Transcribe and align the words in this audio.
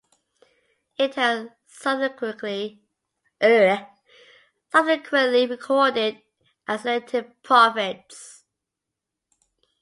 It 0.97 1.13
has 1.13 1.49
subsequently 1.67 2.79
recorded 5.47 6.21
accelerated 6.67 7.43
profits. 7.43 8.43